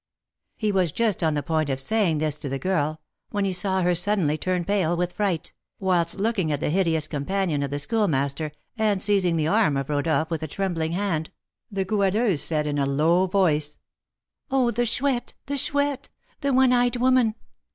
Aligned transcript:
He 0.57 0.71
was 0.71 0.91
just 0.91 1.23
on 1.23 1.35
the 1.35 1.43
point 1.43 1.69
of 1.69 1.79
saying 1.79 2.17
this 2.17 2.35
to 2.39 2.49
the 2.49 2.57
girl, 2.57 2.99
when 3.29 3.45
he 3.45 3.53
saw 3.53 3.83
her 3.83 3.93
suddenly 3.93 4.35
turn 4.35 4.65
pale 4.65 4.97
with 4.97 5.13
fright, 5.13 5.53
whilst 5.79 6.17
looking 6.17 6.51
at 6.51 6.59
the 6.59 6.71
hideous 6.71 7.07
companion 7.07 7.61
of 7.61 7.69
the 7.69 7.77
Schoolmaster, 7.77 8.51
and 8.75 9.03
seizing 9.03 9.37
the 9.37 9.47
arm 9.47 9.77
of 9.77 9.89
Rodolph 9.91 10.31
with 10.31 10.41
a 10.41 10.47
trembling 10.47 10.93
hand, 10.93 11.29
the 11.71 11.85
Goualeuse 11.85 12.41
said, 12.41 12.65
in 12.65 12.79
a 12.79 12.87
low 12.87 13.27
voice: 13.27 13.77
"Oh, 14.49 14.71
the 14.71 14.87
Chouette! 14.87 15.35
the 15.45 15.55
Chouette! 15.55 16.09
the 16.39 16.51
one 16.51 16.73
eyed 16.73 16.95
woman!" 16.95 17.35